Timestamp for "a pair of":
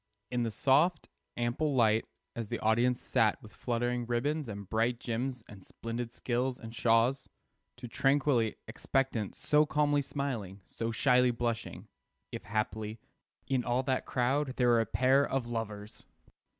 14.81-15.45